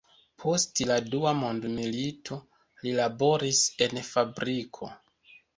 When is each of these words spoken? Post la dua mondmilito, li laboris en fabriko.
Post 0.43 0.79
la 0.91 0.95
dua 1.15 1.33
mondmilito, 1.41 2.39
li 2.87 2.97
laboris 3.01 3.63
en 3.87 4.03
fabriko. 4.11 4.91